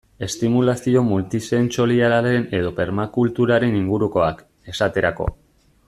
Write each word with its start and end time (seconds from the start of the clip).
Estimulazio 0.27 1.01
multisentsorialaren 1.09 2.47
edo 2.61 2.73
permakulturaren 2.81 3.77
ingurukoak, 3.83 4.43
esaterako. 4.75 5.31